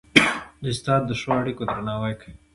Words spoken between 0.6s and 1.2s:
استاد د